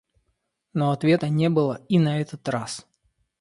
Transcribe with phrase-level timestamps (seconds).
[0.73, 2.87] Но ответа не было и на этот раз.